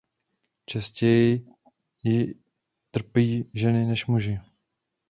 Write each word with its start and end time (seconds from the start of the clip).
Častěji 0.65 1.45
jí 2.03 2.33
trpí 2.91 3.49
ženy 3.53 3.85
než 3.85 4.07
muži. 4.07 4.39